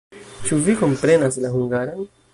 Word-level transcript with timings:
Ĉu 0.47 0.57
vi 0.69 0.75
komprenas 0.79 1.39
la 1.45 1.55
hungaran? 1.57 2.05